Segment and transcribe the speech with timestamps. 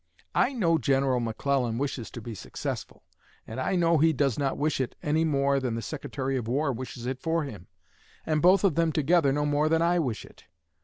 [0.33, 3.03] I know General McClellan wishes to be successful,
[3.45, 6.73] and I know he does not wish it any more than the Secretary of War
[6.73, 7.67] wishes it for him,
[8.25, 10.45] and both of them together no more than I wish it.